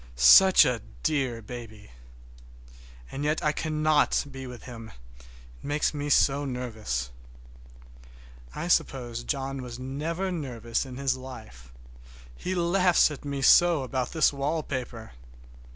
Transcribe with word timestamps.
Such 0.15 0.65
a 0.65 0.81
dear 1.03 1.43
baby! 1.43 1.91
And 3.11 3.23
yet 3.23 3.43
I 3.43 3.51
cannot 3.51 4.25
be 4.31 4.47
with 4.47 4.63
him, 4.63 4.91
it 5.19 5.23
makes 5.61 5.93
me 5.93 6.09
so 6.09 6.43
nervous. 6.43 7.11
I 8.55 8.67
suppose 8.67 9.23
John 9.23 9.57
never 9.57 9.63
was 9.63 9.77
nervous 9.77 10.87
in 10.87 10.97
his 10.97 11.15
life. 11.17 11.71
He 12.35 12.55
laughs 12.55 13.11
at 13.11 13.23
me 13.23 13.43
so 13.43 13.83
about 13.83 14.11
this 14.11 14.33
wallpaper! 14.33 15.11